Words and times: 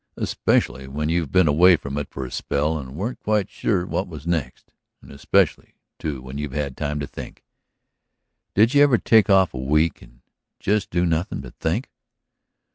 "Especially 0.17 0.87
when 0.87 1.09
you've 1.09 1.31
been 1.31 1.47
away 1.47 1.75
from 1.75 1.95
it 1.95 2.09
for 2.09 2.25
a 2.25 2.31
spell 2.31 2.79
and 2.79 2.95
weren't 2.95 3.19
quite 3.19 3.51
sure 3.51 3.85
what 3.85 4.07
was 4.07 4.25
next. 4.25 4.73
And 4.99 5.11
especially, 5.11 5.75
too, 5.99 6.23
when 6.23 6.39
you've 6.39 6.53
had 6.53 6.75
time 6.75 6.99
to 7.01 7.05
think. 7.05 7.43
Did 8.55 8.73
you 8.73 8.81
ever 8.81 8.97
take 8.97 9.29
off 9.29 9.53
a 9.53 9.59
week 9.59 10.01
and 10.01 10.21
just 10.59 10.89
do 10.89 11.05
nothing 11.05 11.39
but 11.41 11.53
think?" 11.59 11.91